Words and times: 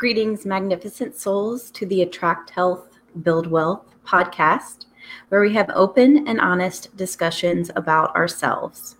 Greetings, 0.00 0.46
magnificent 0.46 1.14
souls, 1.14 1.70
to 1.72 1.84
the 1.84 2.00
Attract 2.00 2.48
Health, 2.48 2.98
Build 3.22 3.46
Wealth 3.46 3.84
podcast, 4.02 4.86
where 5.28 5.42
we 5.42 5.52
have 5.52 5.68
open 5.74 6.26
and 6.26 6.40
honest 6.40 6.96
discussions 6.96 7.70
about 7.76 8.16
ourselves. 8.16 8.96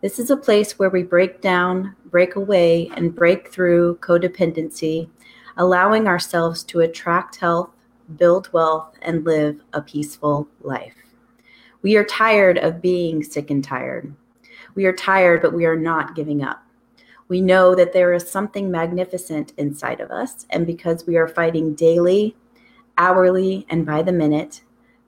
This 0.00 0.20
is 0.20 0.30
a 0.30 0.36
place 0.36 0.78
where 0.78 0.90
we 0.90 1.02
break 1.02 1.40
down, 1.40 1.96
break 2.04 2.36
away, 2.36 2.88
and 2.94 3.12
break 3.12 3.48
through 3.50 3.96
codependency, 3.96 5.08
allowing 5.56 6.06
ourselves 6.06 6.62
to 6.66 6.82
attract 6.82 7.34
health, 7.34 7.70
build 8.16 8.48
wealth, 8.52 8.94
and 9.02 9.24
live 9.24 9.60
a 9.72 9.82
peaceful 9.82 10.46
life. 10.60 10.94
We 11.82 11.96
are 11.96 12.04
tired 12.04 12.58
of 12.58 12.80
being 12.80 13.24
sick 13.24 13.50
and 13.50 13.64
tired. 13.64 14.14
We 14.76 14.84
are 14.84 14.92
tired, 14.92 15.42
but 15.42 15.52
we 15.52 15.66
are 15.66 15.74
not 15.74 16.14
giving 16.14 16.44
up. 16.44 16.63
We 17.28 17.40
know 17.40 17.74
that 17.74 17.92
there 17.92 18.12
is 18.12 18.30
something 18.30 18.70
magnificent 18.70 19.52
inside 19.56 20.00
of 20.00 20.10
us, 20.10 20.46
and 20.50 20.66
because 20.66 21.06
we 21.06 21.16
are 21.16 21.28
fighting 21.28 21.74
daily, 21.74 22.36
hourly, 22.98 23.66
and 23.70 23.86
by 23.86 24.02
the 24.02 24.12
minute, 24.12 24.62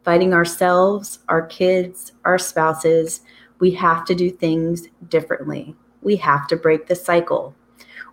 fighting 0.05 0.33
ourselves, 0.33 1.19
our 1.29 1.45
kids, 1.47 2.13
our 2.25 2.39
spouses, 2.39 3.21
we 3.59 3.73
have 3.73 4.05
to 4.07 4.15
do 4.15 4.31
things 4.31 4.89
differently. 5.09 5.75
We 6.03 6.17
have 6.17 6.47
to 6.49 6.57
break 6.57 6.87
the 6.87 6.95
cycle. 6.95 7.55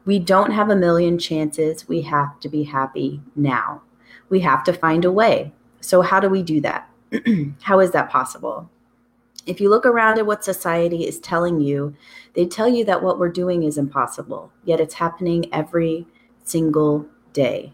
We 0.06 0.20
don't 0.20 0.52
have 0.52 0.70
a 0.70 0.76
million 0.76 1.18
chances. 1.18 1.88
We 1.88 2.02
have 2.02 2.40
to 2.42 2.50
be 2.50 2.64
happy 2.64 3.22
now. 3.36 3.84
We 4.30 4.42
have 4.42 4.64
to 4.66 4.74
find 4.74 5.06
a 5.06 5.12
way. 5.12 5.54
So, 5.82 6.02
how 6.02 6.20
do 6.20 6.30
we 6.30 6.44
do 6.44 6.62
that? 6.62 6.90
how 7.62 7.80
is 7.80 7.92
that 7.92 8.10
possible? 8.10 8.70
If 9.46 9.60
you 9.60 9.70
look 9.70 9.86
around 9.86 10.20
at 10.20 10.26
what 10.26 10.44
society 10.44 11.06
is 11.06 11.20
telling 11.20 11.60
you, 11.60 11.96
they 12.34 12.46
tell 12.46 12.68
you 12.68 12.86
that 12.86 13.04
what 13.04 13.20
we're 13.20 13.30
doing 13.30 13.64
is 13.64 13.78
impossible, 13.78 14.52
yet 14.64 14.80
it's 14.80 14.94
happening 14.94 15.54
every 15.54 16.08
single 16.44 17.06
day. 17.34 17.74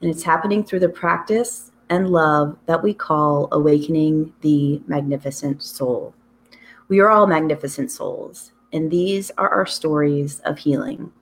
And 0.00 0.10
it's 0.10 0.24
happening 0.24 0.64
through 0.64 0.80
the 0.80 0.88
practice 0.88 1.70
and 1.88 2.10
love 2.10 2.56
that 2.66 2.82
we 2.82 2.92
call 2.92 3.48
awakening 3.52 4.32
the 4.40 4.82
magnificent 4.86 5.62
soul. 5.62 6.14
We 6.88 6.98
are 6.98 7.08
all 7.08 7.26
magnificent 7.26 7.90
souls, 7.92 8.52
and 8.72 8.90
these 8.90 9.30
are 9.38 9.48
our 9.48 9.66
stories 9.66 10.40
of 10.40 10.58
healing. 10.58 11.12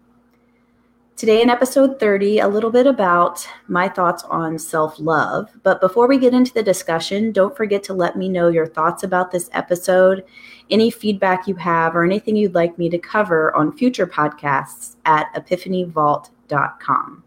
Today, 1.17 1.43
in 1.43 1.48
episode 1.48 2.01
30, 2.01 2.41
a 2.41 2.48
little 2.48 2.73
bit 2.73 2.89
about 2.89 3.47
my 3.69 3.89
thoughts 3.89 4.25
on 4.25 4.59
self 4.59 4.98
love. 4.98 5.48
But 5.62 5.81
before 5.81 6.09
we 6.09 6.19
get 6.19 6.34
into 6.34 6.53
the 6.53 6.62
discussion, 6.62 7.31
don't 7.31 7.56
forget 7.56 7.84
to 7.84 7.95
let 7.95 8.17
me 8.17 8.29
know 8.29 8.48
your 8.48 8.67
thoughts 8.67 9.05
about 9.05 9.31
this 9.31 9.48
episode, 9.53 10.25
any 10.71 10.91
feedback 10.91 11.47
you 11.47 11.55
have, 11.55 11.95
or 11.95 12.03
anything 12.03 12.34
you'd 12.34 12.56
like 12.56 12.77
me 12.79 12.91
to 12.91 12.98
cover 12.98 13.55
on 13.55 13.77
future 13.77 14.09
podcasts 14.09 14.97
at 15.05 15.33
epiphanyvault.com. 15.34 17.23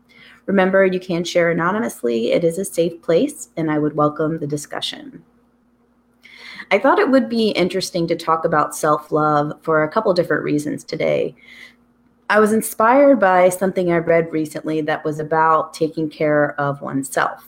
Remember, 0.48 0.86
you 0.86 1.00
can 1.00 1.24
share 1.24 1.50
anonymously, 1.50 2.34
it 2.34 2.44
is 2.44 2.58
a 2.58 2.66
safe 2.66 3.02
place, 3.02 3.52
and 3.56 3.72
I 3.72 3.80
would 3.80 3.96
welcome 3.96 4.40
the 4.40 4.48
discussion. 4.48 5.24
I 6.72 6.80
thought 6.80 7.00
it 7.00 7.10
would 7.10 7.30
be 7.30 7.52
interesting 7.52 8.06
to 8.08 8.18
talk 8.18 8.44
about 8.44 8.76
self 8.76 9.14
love 9.14 9.54
for 9.62 9.84
a 9.84 9.90
couple 9.90 10.14
different 10.14 10.44
reasons 10.44 10.84
today. 10.84 11.36
I 12.30 12.39
was 12.39 12.52
inspired 12.52 13.20
by 13.22 13.47
something 13.50 13.92
I 13.92 13.97
read 13.97 14.33
recently 14.33 14.81
that 14.81 15.06
was 15.06 15.20
about 15.20 15.73
taking 15.73 16.09
care 16.09 16.59
of 16.59 16.81
oneself. 16.81 17.47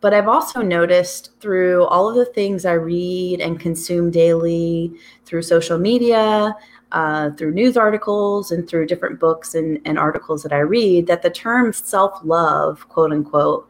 But 0.00 0.14
I've 0.14 0.28
also 0.28 0.62
noticed 0.62 1.32
through 1.40 1.84
all 1.86 2.08
of 2.08 2.14
the 2.14 2.32
things 2.32 2.64
I 2.64 2.72
read 2.72 3.40
and 3.40 3.60
consume 3.60 4.10
daily, 4.10 4.92
through 5.26 5.42
social 5.42 5.78
media, 5.78 6.54
uh, 6.92 7.30
through 7.32 7.52
news 7.52 7.76
articles, 7.76 8.50
and 8.50 8.66
through 8.68 8.86
different 8.86 9.20
books 9.20 9.54
and, 9.54 9.80
and 9.84 9.98
articles 9.98 10.42
that 10.42 10.52
I 10.52 10.60
read, 10.60 11.06
that 11.08 11.22
the 11.22 11.30
term 11.30 11.72
self 11.72 12.20
love, 12.24 12.88
quote 12.88 13.12
unquote, 13.12 13.68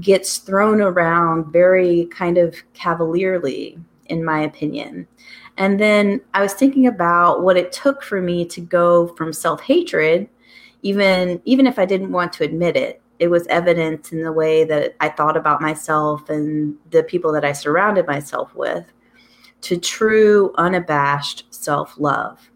gets 0.00 0.38
thrown 0.38 0.80
around 0.80 1.52
very 1.52 2.06
kind 2.06 2.38
of 2.38 2.54
cavalierly, 2.72 3.78
in 4.06 4.24
my 4.24 4.40
opinion. 4.40 5.06
And 5.62 5.78
then 5.78 6.20
I 6.34 6.42
was 6.42 6.54
thinking 6.54 6.88
about 6.88 7.44
what 7.44 7.56
it 7.56 7.70
took 7.70 8.02
for 8.02 8.20
me 8.20 8.44
to 8.46 8.60
go 8.60 9.06
from 9.14 9.32
self-hatred, 9.32 10.28
even 10.82 11.40
even 11.44 11.68
if 11.68 11.78
I 11.78 11.84
didn't 11.84 12.10
want 12.10 12.32
to 12.32 12.42
admit 12.42 12.76
it. 12.76 13.00
It 13.20 13.28
was 13.28 13.46
evident 13.46 14.10
in 14.12 14.24
the 14.24 14.32
way 14.32 14.64
that 14.64 14.96
I 14.98 15.08
thought 15.08 15.36
about 15.36 15.62
myself 15.62 16.28
and 16.30 16.74
the 16.90 17.04
people 17.04 17.30
that 17.34 17.44
I 17.44 17.52
surrounded 17.52 18.08
myself 18.08 18.52
with 18.56 18.92
to 19.60 19.76
true 19.76 20.52
unabashed 20.56 21.44
self-love. 21.54 22.50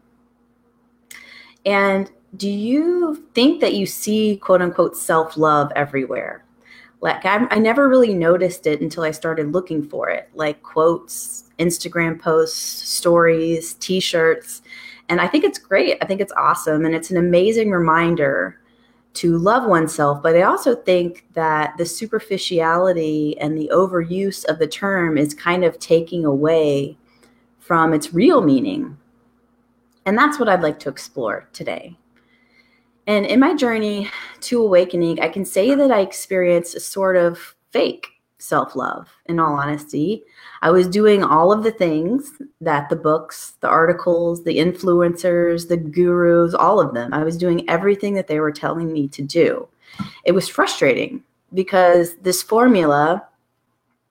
And 1.65 2.11
do 2.35 2.49
you 2.49 3.25
think 3.33 3.61
that 3.61 3.75
you 3.75 3.85
see 3.85 4.35
quote 4.35 4.61
unquote 4.61 4.97
self-love 4.97 5.71
everywhere? 5.77 6.43
Like 7.01 7.25
I, 7.25 7.45
I 7.51 7.59
never 7.59 7.87
really 7.87 8.13
noticed 8.13 8.65
it 8.65 8.81
until 8.81 9.03
I 9.03 9.11
started 9.11 9.51
looking 9.51 9.87
for 9.87 10.09
it, 10.09 10.29
like 10.33 10.63
quotes, 10.63 11.49
Instagram 11.59 12.19
posts, 12.19 12.59
stories, 12.59 13.75
t 13.75 13.99
shirts. 13.99 14.61
And 15.09 15.21
I 15.21 15.27
think 15.27 15.43
it's 15.43 15.59
great. 15.59 15.97
I 16.01 16.05
think 16.05 16.21
it's 16.21 16.33
awesome. 16.33 16.85
And 16.85 16.95
it's 16.95 17.11
an 17.11 17.17
amazing 17.17 17.71
reminder 17.71 18.59
to 19.13 19.37
love 19.37 19.67
oneself. 19.67 20.21
But 20.21 20.35
I 20.35 20.41
also 20.43 20.75
think 20.75 21.25
that 21.33 21.75
the 21.77 21.85
superficiality 21.85 23.37
and 23.39 23.57
the 23.57 23.71
overuse 23.73 24.45
of 24.45 24.59
the 24.59 24.67
term 24.67 25.17
is 25.17 25.33
kind 25.33 25.63
of 25.63 25.79
taking 25.79 26.25
away 26.25 26.97
from 27.59 27.93
its 27.93 28.13
real 28.13 28.41
meaning. 28.41 28.97
And 30.05 30.17
that's 30.17 30.39
what 30.39 30.49
I'd 30.49 30.61
like 30.61 30.79
to 30.79 30.89
explore 30.89 31.49
today. 31.51 31.97
And 33.07 33.25
in 33.25 33.39
my 33.39 33.55
journey 33.55 34.09
to 34.41 34.61
awakening, 34.61 35.21
I 35.21 35.29
can 35.29 35.45
say 35.45 35.73
that 35.73 35.91
I 35.91 36.01
experienced 36.01 36.75
a 36.75 36.79
sort 36.79 37.15
of 37.15 37.55
fake 37.71 38.07
self 38.39 38.75
love, 38.75 39.09
in 39.25 39.39
all 39.39 39.55
honesty. 39.55 40.23
I 40.61 40.69
was 40.71 40.87
doing 40.87 41.23
all 41.23 41.51
of 41.51 41.63
the 41.63 41.71
things 41.71 42.33
that 42.61 42.89
the 42.89 42.95
books, 42.95 43.53
the 43.61 43.67
articles, 43.67 44.43
the 44.43 44.57
influencers, 44.57 45.67
the 45.67 45.77
gurus, 45.77 46.53
all 46.53 46.79
of 46.79 46.93
them, 46.93 47.13
I 47.13 47.23
was 47.23 47.37
doing 47.37 47.67
everything 47.69 48.13
that 48.13 48.27
they 48.27 48.39
were 48.39 48.51
telling 48.51 48.91
me 48.91 49.07
to 49.09 49.23
do. 49.23 49.67
It 50.23 50.33
was 50.33 50.47
frustrating 50.47 51.23
because 51.53 52.15
this 52.17 52.43
formula 52.43 53.25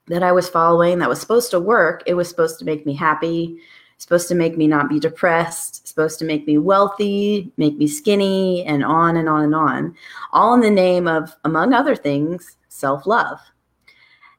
that 0.08 0.22
I 0.22 0.32
was 0.32 0.48
following 0.48 0.98
that 0.98 1.08
was 1.08 1.20
supposed 1.20 1.50
to 1.50 1.60
work, 1.60 2.02
it 2.06 2.14
was 2.14 2.28
supposed 2.28 2.58
to 2.60 2.64
make 2.64 2.86
me 2.86 2.94
happy, 2.94 3.58
supposed 3.98 4.28
to 4.28 4.34
make 4.34 4.56
me 4.56 4.66
not 4.66 4.88
be 4.88 5.00
depressed, 5.00 5.86
supposed 5.86 6.18
to 6.18 6.24
make 6.24 6.46
me 6.46 6.58
wealthy, 6.58 7.50
make 7.56 7.76
me 7.76 7.86
skinny, 7.86 8.64
and 8.64 8.84
on 8.84 9.16
and 9.16 9.28
on 9.28 9.44
and 9.44 9.54
on, 9.54 9.94
all 10.32 10.54
in 10.54 10.60
the 10.60 10.70
name 10.70 11.08
of, 11.08 11.34
among 11.44 11.72
other 11.72 11.96
things, 11.96 12.56
self 12.68 13.06
love. 13.06 13.40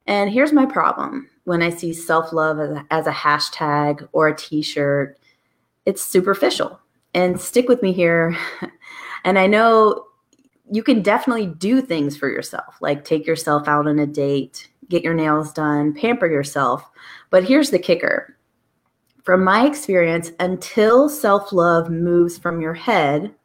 And 0.05 0.29
here's 0.29 0.53
my 0.53 0.65
problem 0.65 1.29
when 1.43 1.61
I 1.61 1.69
see 1.69 1.93
self 1.93 2.31
love 2.31 2.59
as, 2.59 2.77
as 2.91 3.07
a, 3.07 3.11
hashtag 3.11 4.07
or 4.11 4.29
a 4.29 4.35
t 4.35 4.61
shirt, 4.61 5.17
it's 5.85 6.01
superficial. 6.01 6.79
And 7.13 7.39
stick 7.39 7.67
with 7.67 7.81
me 7.81 7.93
here. 7.93 8.37
and 9.23 9.39
I 9.39 9.47
know 9.47 10.05
you 10.71 10.83
can 10.83 11.01
definitely 11.01 11.47
do 11.47 11.81
things 11.81 12.15
for 12.15 12.29
yourself, 12.29 12.75
like 12.81 13.03
take 13.03 13.25
yourself 13.25 13.67
out 13.67 13.87
on 13.87 13.99
a 13.99 14.05
date, 14.05 14.69
get 14.89 15.03
your 15.03 15.13
nails 15.13 15.51
done, 15.51 15.93
pamper 15.93 16.27
yourself. 16.27 16.89
But 17.29 17.43
here's 17.43 17.71
the 17.71 17.79
kicker 17.79 18.36
from 19.27 19.43
my 19.43 19.67
experience, 19.67 20.31
until 20.39 21.09
self 21.09 21.51
love 21.51 21.89
moves 21.89 22.37
from 22.37 22.61
your 22.61 22.73
head 22.73 23.35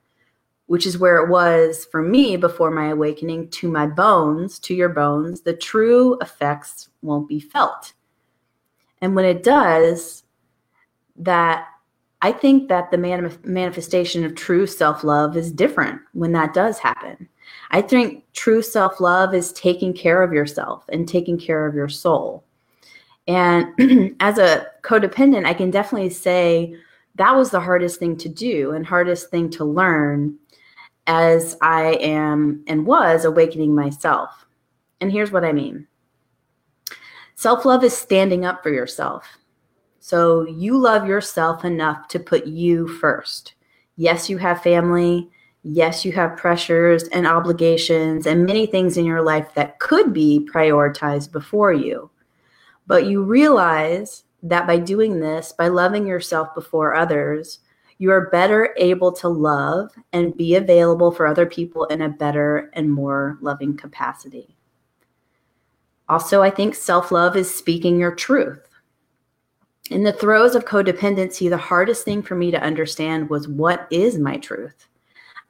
which 0.73 0.87
is 0.87 0.97
where 0.97 1.19
it 1.19 1.29
was 1.29 1.87
for 1.91 2.01
me 2.01 2.35
before 2.35 2.71
my 2.71 2.89
awakening 2.89 3.47
to 3.51 3.71
my 3.71 3.87
bones, 3.87 4.59
to 4.59 4.75
your 4.75 4.89
bones, 4.89 5.43
the 5.43 5.53
true 5.53 6.17
effects 6.23 6.89
won't 7.03 7.29
be 7.29 7.39
felt. 7.39 7.93
And 9.03 9.15
when 9.15 9.27
it 9.27 9.43
does, 9.43 10.25
that 11.17 11.67
I 12.23 12.33
think 12.33 12.71
that 12.71 12.91
the 12.91 12.97
manifestation 13.45 14.25
of 14.25 14.35
true 14.35 14.67
self 14.67 15.05
love 15.05 15.37
is 15.37 15.53
different 15.53 16.01
when 16.15 16.33
that 16.33 16.55
does 16.55 16.79
happen. 16.79 17.29
I 17.71 17.83
think 17.83 18.25
true 18.33 18.63
self 18.63 18.99
love 18.99 19.35
is 19.35 19.53
taking 19.53 19.93
care 19.93 20.23
of 20.23 20.33
yourself 20.33 20.85
and 20.89 21.07
taking 21.07 21.39
care 21.39 21.67
of 21.67 21.75
your 21.75 21.91
soul. 21.91 22.45
And 23.27 24.17
as 24.21 24.39
a 24.39 24.67
codependent, 24.83 25.47
I 25.47 25.55
can 25.55 25.71
definitely 25.71 26.11
say 26.11 26.77
that 27.17 27.37
was 27.37 27.51
the 27.51 27.61
hardest 27.61 27.99
thing 27.99 28.17
to 28.19 28.29
do 28.29 28.73
and 28.73 28.87
hardest 28.87 29.31
thing 29.31 29.51
to 29.51 29.65
learn 29.65 30.39
as 31.07 31.57
I 31.61 31.95
am 31.95 32.65
and 32.67 32.87
was 32.87 33.25
awakening 33.25 33.75
myself. 33.75 34.47
And 35.01 35.11
here's 35.11 35.33
what 35.33 35.45
I 35.45 35.53
mean 35.53 35.87
self 37.35 37.65
love 37.65 37.83
is 37.85 37.97
standing 37.97 38.45
up 38.45 38.63
for 38.63 38.71
yourself. 38.71 39.27
So 39.99 40.47
you 40.47 40.79
love 40.79 41.07
yourself 41.07 41.65
enough 41.65 42.09
to 42.09 42.19
put 42.19 42.47
you 42.47 42.89
first. 42.89 43.55
Yes, 43.97 44.31
you 44.31 44.39
have 44.39 44.63
family. 44.63 45.29
Yes, 45.65 46.05
you 46.05 46.11
have 46.13 46.37
pressures 46.37 47.05
and 47.09 47.27
obligations 47.27 48.27
and 48.27 48.45
many 48.45 48.67
things 48.67 48.97
in 48.97 49.05
your 49.05 49.23
life 49.23 49.55
that 49.55 49.79
could 49.79 50.13
be 50.13 50.49
prioritized 50.53 51.31
before 51.31 51.73
you. 51.73 52.11
But 52.87 53.07
you 53.07 53.23
realize 53.23 54.25
that 54.43 54.67
by 54.67 54.79
doing 54.79 55.21
this, 55.21 55.53
by 55.53 55.69
loving 55.69 56.07
yourself 56.07 56.55
before 56.55 56.95
others, 56.95 57.61
you 57.99 58.11
are 58.11 58.31
better 58.31 58.75
able 58.77 59.13
to 59.13 59.29
love 59.29 59.93
and 60.13 60.37
be 60.37 60.57
available 60.57 61.13
for 61.13 61.27
other 61.27 61.47
people 61.47 61.85
in 61.85 62.03
a 62.03 62.09
better 62.09 62.71
and 62.73 62.91
more 62.91 63.39
loving 63.41 63.77
capacity. 63.77 64.57
Also, 66.09 66.43
I 66.43 66.51
think 66.51 66.75
self 66.75 67.13
love 67.13 67.37
is 67.37 67.55
speaking 67.55 67.99
your 67.99 68.15
truth. 68.15 68.67
In 69.91 70.03
the 70.03 70.13
throes 70.13 70.55
of 70.55 70.65
codependency, 70.65 71.49
the 71.49 71.57
hardest 71.57 72.05
thing 72.05 72.23
for 72.23 72.35
me 72.35 72.51
to 72.51 72.61
understand 72.61 73.31
was 73.31 73.47
what 73.47 73.87
is 73.91 74.19
my 74.19 74.37
truth? 74.39 74.89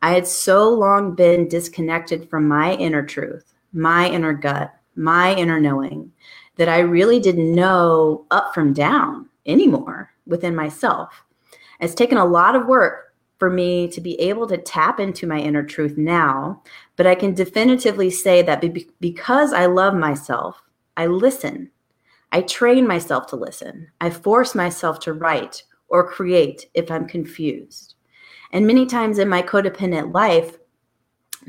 I 0.02 0.12
had 0.12 0.26
so 0.26 0.68
long 0.68 1.14
been 1.14 1.48
disconnected 1.48 2.28
from 2.28 2.48
my 2.48 2.74
inner 2.74 3.04
truth, 3.04 3.54
my 3.72 4.08
inner 4.08 4.32
gut, 4.32 4.74
my 4.96 5.34
inner 5.34 5.60
knowing, 5.60 6.12
that 6.56 6.68
I 6.68 6.80
really 6.80 7.20
didn't 7.20 7.54
know 7.54 8.26
up 8.30 8.54
from 8.54 8.72
down 8.72 9.28
anymore 9.46 10.12
within 10.26 10.54
myself. 10.54 11.24
It's 11.80 11.94
taken 11.94 12.18
a 12.18 12.24
lot 12.24 12.54
of 12.54 12.66
work 12.66 13.14
for 13.38 13.50
me 13.50 13.88
to 13.88 14.00
be 14.00 14.14
able 14.20 14.46
to 14.46 14.56
tap 14.56 15.00
into 15.00 15.26
my 15.26 15.38
inner 15.38 15.64
truth 15.64 15.98
now, 15.98 16.62
but 16.96 17.08
I 17.08 17.16
can 17.16 17.34
definitively 17.34 18.08
say 18.08 18.40
that 18.42 18.60
be- 18.60 18.88
because 19.00 19.52
I 19.52 19.66
love 19.66 19.94
myself, 19.94 20.62
I 20.96 21.06
listen. 21.06 21.70
I 22.30 22.42
train 22.42 22.86
myself 22.86 23.26
to 23.28 23.36
listen. 23.36 23.88
I 24.00 24.10
force 24.10 24.54
myself 24.54 25.00
to 25.00 25.12
write 25.12 25.64
or 25.88 26.08
create 26.08 26.66
if 26.74 26.90
I'm 26.90 27.06
confused. 27.08 27.96
And 28.52 28.66
many 28.66 28.86
times 28.86 29.18
in 29.18 29.28
my 29.28 29.42
codependent 29.42 30.14
life, 30.14 30.58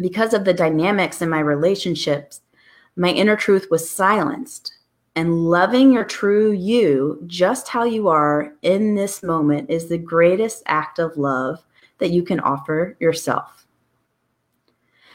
because 0.02 0.34
of 0.34 0.46
the 0.46 0.54
dynamics 0.54 1.22
in 1.22 1.30
my 1.30 1.40
relationships, 1.42 2.42
my 2.96 3.10
inner 3.10 3.36
truth 3.36 3.68
was 3.70 3.90
silenced 3.90 4.74
and 5.16 5.46
loving 5.46 5.92
your 5.92 6.04
true 6.04 6.52
you, 6.52 7.22
just 7.28 7.68
how 7.68 7.84
you 7.84 8.08
are 8.08 8.54
in 8.62 8.96
this 8.96 9.22
moment, 9.22 9.70
is 9.70 9.88
the 9.88 9.98
greatest 9.98 10.64
act 10.66 11.00
of 11.00 11.18
love 11.18 11.64
that 12.00 12.12
you 12.12 12.24
can 12.24 12.40
offer 12.40 12.98
yourself. 13.00 13.68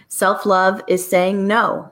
Self 0.09 0.47
love 0.47 0.83
is 0.87 1.07
saying 1.07 1.47
no. 1.47 1.91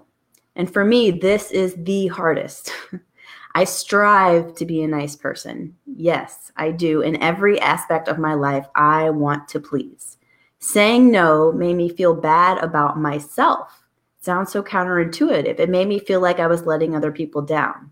And 0.54 0.72
for 0.72 0.84
me, 0.84 1.10
this 1.10 1.50
is 1.50 1.74
the 1.78 2.06
hardest. 2.06 2.72
I 3.54 3.64
strive 3.64 4.54
to 4.56 4.66
be 4.66 4.82
a 4.82 4.88
nice 4.88 5.16
person. 5.16 5.74
Yes, 5.86 6.52
I 6.56 6.70
do. 6.70 7.00
In 7.00 7.22
every 7.22 7.60
aspect 7.60 8.08
of 8.08 8.18
my 8.18 8.34
life, 8.34 8.66
I 8.74 9.10
want 9.10 9.48
to 9.48 9.60
please. 9.60 10.18
Saying 10.58 11.10
no 11.10 11.52
made 11.52 11.74
me 11.74 11.88
feel 11.88 12.14
bad 12.14 12.58
about 12.58 12.98
myself. 12.98 13.82
Sounds 14.20 14.50
so 14.50 14.62
counterintuitive. 14.62 15.58
It 15.58 15.70
made 15.70 15.88
me 15.88 15.98
feel 15.98 16.20
like 16.20 16.40
I 16.40 16.46
was 16.46 16.66
letting 16.66 16.94
other 16.94 17.12
people 17.12 17.42
down. 17.42 17.90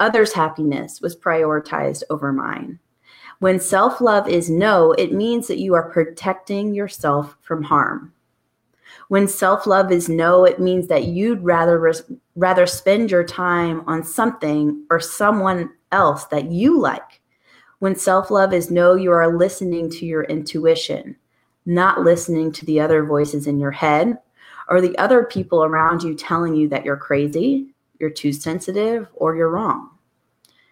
Others' 0.00 0.32
happiness 0.32 1.00
was 1.00 1.16
prioritized 1.16 2.02
over 2.10 2.32
mine. 2.32 2.78
When 3.40 3.60
self 3.60 4.00
love 4.00 4.28
is 4.28 4.50
no, 4.50 4.92
it 4.92 5.12
means 5.12 5.46
that 5.48 5.58
you 5.58 5.74
are 5.74 5.90
protecting 5.90 6.74
yourself 6.74 7.36
from 7.40 7.62
harm. 7.64 8.12
When 9.08 9.28
self 9.28 9.66
love 9.66 9.90
is 9.92 10.08
no, 10.08 10.44
it 10.44 10.60
means 10.60 10.88
that 10.88 11.04
you'd 11.04 11.42
rather 11.42 11.78
res- 11.78 12.02
rather 12.36 12.66
spend 12.66 13.10
your 13.10 13.24
time 13.24 13.82
on 13.86 14.04
something 14.04 14.84
or 14.90 15.00
someone 15.00 15.70
else 15.92 16.24
that 16.26 16.50
you 16.50 16.78
like. 16.78 17.20
When 17.78 17.94
self 17.94 18.30
love 18.30 18.52
is 18.52 18.70
no, 18.70 18.94
you 18.94 19.12
are 19.12 19.36
listening 19.36 19.88
to 19.90 20.06
your 20.06 20.24
intuition, 20.24 21.16
not 21.64 22.02
listening 22.02 22.52
to 22.52 22.66
the 22.66 22.80
other 22.80 23.04
voices 23.04 23.46
in 23.46 23.58
your 23.60 23.70
head 23.70 24.18
or 24.68 24.80
the 24.80 24.98
other 24.98 25.24
people 25.24 25.64
around 25.64 26.02
you 26.02 26.14
telling 26.14 26.54
you 26.54 26.68
that 26.68 26.84
you're 26.84 26.96
crazy, 26.96 27.68
you're 27.98 28.10
too 28.10 28.32
sensitive, 28.32 29.08
or 29.14 29.34
you're 29.36 29.50
wrong. 29.50 29.90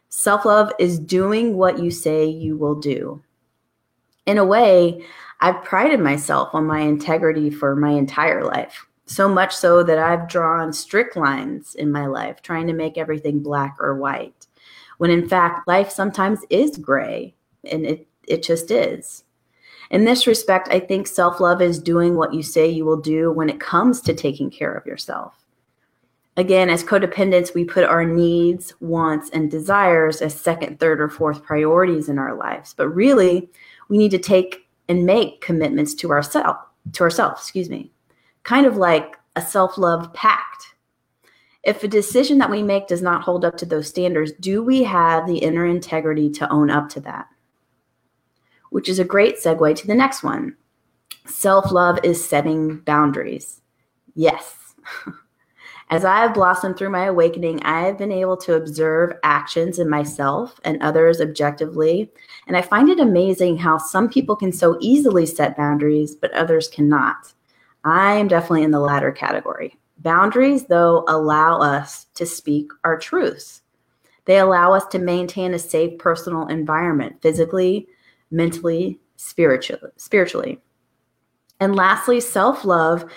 Self 0.09 0.45
love 0.45 0.73
is 0.79 0.99
doing 0.99 1.57
what 1.57 1.79
you 1.79 1.91
say 1.91 2.27
you 2.27 2.57
will 2.57 2.75
do. 2.75 3.23
In 4.27 4.39
a 4.39 4.45
way, 4.45 5.05
I've 5.41 5.63
prided 5.63 6.01
myself 6.01 6.55
on 6.55 6.67
my 6.67 6.81
integrity 6.81 7.51
for 7.51 7.77
my 7.77 7.91
entire 7.91 8.45
life, 8.45 8.87
so 9.05 9.29
much 9.29 9.55
so 9.55 9.83
that 9.83 9.99
I've 9.99 10.29
drawn 10.29 10.73
strict 10.73 11.17
lines 11.17 11.75
in 11.75 11.93
my 11.93 12.07
life, 12.07 12.41
trying 12.43 12.67
to 12.69 12.73
make 12.73 12.97
everything 12.97 13.43
black 13.43 13.77
or 13.79 13.97
white, 13.97 14.47
when 14.99 15.11
in 15.11 15.29
fact, 15.29 15.69
life 15.69 15.91
sometimes 15.91 16.41
is 16.51 16.79
gray, 16.79 17.35
and 17.65 17.85
it, 17.85 18.09
it 18.27 18.43
just 18.43 18.71
is. 18.71 19.25
In 19.91 20.05
this 20.05 20.27
respect, 20.27 20.69
I 20.71 20.81
think 20.81 21.07
self 21.07 21.39
love 21.39 21.63
is 21.63 21.79
doing 21.79 22.17
what 22.17 22.35
you 22.35 22.43
say 22.43 22.69
you 22.69 22.85
will 22.85 23.01
do 23.01 23.31
when 23.31 23.49
it 23.49 23.61
comes 23.61 24.01
to 24.03 24.15
taking 24.15 24.51
care 24.51 24.73
of 24.73 24.87
yourself. 24.87 25.46
Again, 26.39 26.69
as 26.69 26.85
codependents, 26.85 27.55
we 27.55 27.65
put 27.65 27.85
our 27.85 28.05
needs, 28.05 28.75
wants, 28.81 29.31
and 29.31 29.51
desires 29.51 30.21
as 30.21 30.39
second, 30.39 30.79
third, 30.79 31.01
or 31.01 31.09
fourth 31.09 31.43
priorities 31.43 32.11
in 32.11 32.19
our 32.19 32.35
lives. 32.35 32.75
But 32.77 32.89
really, 32.89 33.49
we 33.89 33.97
need 33.97 34.11
to 34.11 34.19
take 34.19 34.69
and 34.89 35.07
make 35.07 35.41
commitments 35.41 35.95
to 35.95 36.11
ourselves, 36.11 36.59
to 36.93 37.03
ourselves, 37.05 37.41
excuse 37.41 37.71
me. 37.71 37.91
Kind 38.43 38.67
of 38.67 38.77
like 38.77 39.17
a 39.35 39.41
self-love 39.41 40.13
pact. 40.13 40.75
If 41.63 41.83
a 41.83 41.89
decision 41.89 42.39
that 42.39 42.51
we 42.51 42.63
make 42.63 42.87
does 42.87 43.03
not 43.03 43.23
hold 43.23 43.45
up 43.45 43.57
to 43.59 43.67
those 43.67 43.89
standards, 43.89 44.33
do 44.39 44.63
we 44.63 44.85
have 44.85 45.27
the 45.27 45.39
inner 45.39 45.67
integrity 45.67 46.31
to 46.33 46.53
own 46.53 46.71
up 46.71 46.89
to 46.91 47.01
that? 47.01 47.27
Which 48.71 48.89
is 48.89 48.99
a 48.99 49.05
great 49.05 49.39
segue 49.39 49.75
to 49.75 49.87
the 49.87 49.95
next 49.95 50.23
one. 50.23 50.57
Self-love 51.25 51.99
is 52.05 52.25
setting 52.25 52.77
boundaries. 52.81 53.63
Yes. 54.15 54.75
As 55.89 56.05
I 56.05 56.19
have 56.19 56.35
blossomed 56.35 56.77
through 56.77 56.91
my 56.91 57.05
awakening, 57.05 57.63
I 57.63 57.83
have 57.83 57.97
been 57.97 58.11
able 58.11 58.37
to 58.39 58.55
observe 58.55 59.13
actions 59.23 59.79
in 59.79 59.89
myself 59.89 60.61
and 60.65 60.83
others 60.83 61.21
objectively. 61.21 62.11
And 62.49 62.57
I 62.57 62.63
find 62.63 62.89
it 62.89 62.99
amazing 62.99 63.59
how 63.59 63.79
some 63.79 64.09
people 64.09 64.35
can 64.35 64.51
so 64.51 64.77
easily 64.81 65.27
set 65.27 65.57
boundaries, 65.57 66.17
but 66.17 66.33
others 66.33 66.67
cannot. 66.67 67.33
I 67.85 68.15
am 68.15 68.27
definitely 68.27 68.65
in 68.65 68.73
the 68.73 68.81
latter 68.81 69.13
category. 69.13 69.77
Boundaries, 69.99 70.67
though, 70.67 71.05
allow 71.07 71.61
us 71.61 72.07
to 72.15 72.27
speak 72.27 72.69
our 72.83 72.99
truths. 72.99 73.63
They 74.25 74.39
allow 74.39 74.73
us 74.73 74.87
to 74.87 74.99
maintain 74.99 75.55
a 75.55 75.59
safe 75.59 75.99
personal 75.99 76.49
environment 76.49 77.23
physically, 77.23 77.87
mentally, 78.33 78.99
spiritually. 79.15 79.93
spiritually. 79.97 80.61
And 81.61 81.77
lastly, 81.77 82.21
self 82.21 82.65
love 82.65 83.11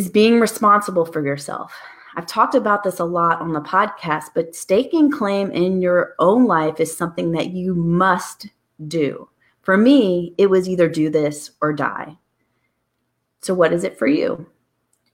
is 0.00 0.08
being 0.08 0.40
responsible 0.40 1.04
for 1.04 1.22
yourself. 1.22 1.74
I've 2.16 2.26
talked 2.26 2.54
about 2.54 2.82
this 2.82 3.00
a 3.00 3.04
lot 3.04 3.42
on 3.42 3.52
the 3.52 3.60
podcast, 3.60 4.30
but 4.34 4.56
staking 4.56 5.10
claim 5.10 5.50
in 5.50 5.82
your 5.82 6.14
own 6.18 6.46
life 6.46 6.80
is 6.80 6.96
something 6.96 7.32
that 7.32 7.50
you 7.50 7.74
must 7.74 8.46
do. 8.88 9.28
For 9.60 9.76
me, 9.76 10.34
it 10.38 10.48
was 10.48 10.68
either 10.68 10.88
do 10.88 11.10
this 11.10 11.50
or 11.60 11.74
die. 11.74 12.16
So, 13.42 13.52
what 13.52 13.74
is 13.74 13.84
it 13.84 13.98
for 13.98 14.06
you? 14.06 14.46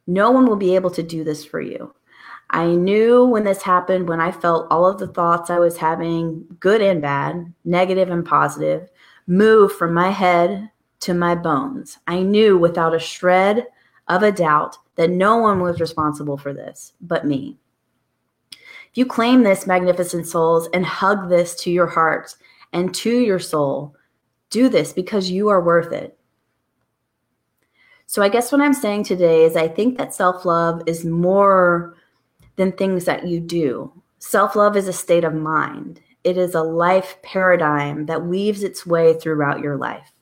No 0.06 0.30
one 0.30 0.46
will 0.46 0.56
be 0.56 0.76
able 0.76 0.90
to 0.90 1.02
do 1.02 1.24
this 1.24 1.44
for 1.44 1.60
you. 1.60 1.92
I 2.50 2.66
knew 2.66 3.24
when 3.24 3.42
this 3.42 3.62
happened, 3.62 4.08
when 4.08 4.20
I 4.20 4.30
felt 4.30 4.68
all 4.70 4.86
of 4.86 4.98
the 4.98 5.08
thoughts 5.08 5.50
I 5.50 5.58
was 5.58 5.76
having, 5.76 6.46
good 6.60 6.80
and 6.80 7.02
bad, 7.02 7.52
negative 7.64 8.08
and 8.08 8.24
positive, 8.24 8.88
move 9.26 9.72
from 9.72 9.92
my 9.92 10.10
head 10.10 10.70
to 11.00 11.12
my 11.12 11.34
bones. 11.34 11.98
I 12.06 12.20
knew 12.20 12.56
without 12.56 12.94
a 12.94 13.00
shred 13.00 13.66
of 14.08 14.22
a 14.22 14.32
doubt 14.32 14.76
that 14.96 15.10
no 15.10 15.36
one 15.36 15.60
was 15.60 15.80
responsible 15.80 16.36
for 16.36 16.52
this 16.52 16.92
but 17.00 17.26
me. 17.26 17.58
If 18.52 18.98
you 18.98 19.06
claim 19.06 19.42
this, 19.42 19.66
magnificent 19.66 20.26
souls, 20.26 20.68
and 20.72 20.86
hug 20.86 21.28
this 21.28 21.54
to 21.62 21.70
your 21.70 21.86
heart 21.86 22.34
and 22.72 22.94
to 22.94 23.10
your 23.10 23.38
soul, 23.38 23.94
do 24.50 24.68
this 24.68 24.92
because 24.92 25.30
you 25.30 25.48
are 25.48 25.62
worth 25.62 25.92
it. 25.92 26.18
So, 28.06 28.22
I 28.22 28.28
guess 28.28 28.52
what 28.52 28.60
I'm 28.60 28.72
saying 28.72 29.04
today 29.04 29.44
is 29.44 29.56
I 29.56 29.68
think 29.68 29.98
that 29.98 30.14
self 30.14 30.44
love 30.44 30.82
is 30.86 31.04
more 31.04 31.96
than 32.54 32.72
things 32.72 33.04
that 33.04 33.26
you 33.26 33.40
do. 33.40 33.92
Self 34.18 34.56
love 34.56 34.76
is 34.76 34.88
a 34.88 34.92
state 34.92 35.24
of 35.24 35.34
mind, 35.34 36.00
it 36.24 36.38
is 36.38 36.54
a 36.54 36.62
life 36.62 37.18
paradigm 37.22 38.06
that 38.06 38.24
weaves 38.24 38.62
its 38.62 38.86
way 38.86 39.14
throughout 39.14 39.60
your 39.60 39.76
life. 39.76 40.12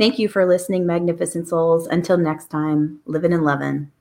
Thank 0.00 0.18
you 0.18 0.28
for 0.28 0.46
listening, 0.46 0.84
magnificent 0.84 1.46
souls. 1.46 1.86
Until 1.86 2.16
next 2.16 2.46
time, 2.50 3.00
living 3.06 3.32
and 3.32 3.44
loving. 3.44 3.92